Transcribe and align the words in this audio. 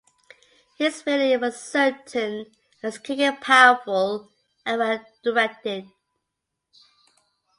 His 0.79 1.03
fielding 1.03 1.41
was 1.41 1.61
certain 1.61 2.47
and 2.47 2.51
his 2.81 2.97
kicking 2.97 3.35
powerful 3.35 4.31
and 4.65 4.79
well 4.79 5.05
directed. 5.23 5.89